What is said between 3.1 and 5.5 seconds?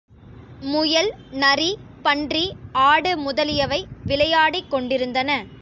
முதலியவை விளையாடிக்கொண்டிருந்தன.